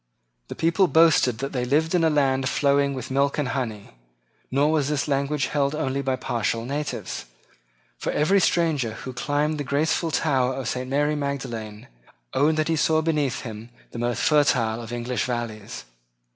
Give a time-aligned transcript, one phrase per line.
[0.47, 3.91] The people boasted that they lived in a land flowing with milk and honey.
[4.49, 7.25] Nor was this language held only by partial natives;
[7.99, 10.89] for every stranger who climbed the graceful tower of St.
[10.89, 11.87] Mary Magdalene
[12.33, 15.85] owned that he saw beneath him the most fertile of English valleys.